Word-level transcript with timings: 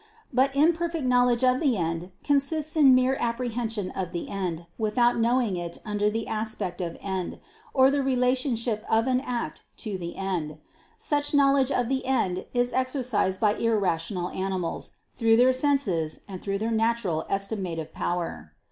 But 0.33 0.55
imperfect 0.55 1.05
knowledge 1.05 1.43
of 1.43 1.59
the 1.59 1.77
end 1.77 2.09
consists 2.23 2.75
in 2.75 2.95
mere 2.95 3.15
apprehension 3.19 3.91
of 3.91 4.13
the 4.13 4.29
end, 4.29 4.65
without 4.79 5.19
knowing 5.19 5.57
it 5.57 5.77
under 5.85 6.09
the 6.09 6.27
aspect 6.27 6.81
of 6.81 6.97
end, 7.03 7.39
or 7.71 7.91
the 7.91 8.01
relationship 8.01 8.83
of 8.89 9.05
an 9.05 9.21
act 9.23 9.61
to 9.85 9.99
the 9.99 10.15
end. 10.15 10.57
Such 10.97 11.35
knowledge 11.35 11.69
of 11.71 11.87
the 11.87 12.03
end 12.07 12.47
is 12.51 12.73
exercised 12.73 13.39
by 13.39 13.53
irrational 13.53 14.29
animals, 14.31 14.93
through 15.11 15.37
their 15.37 15.53
senses 15.53 16.21
and 16.27 16.41
their 16.41 16.71
natural 16.71 17.23
estimative 17.29 17.93
power. 17.93 18.53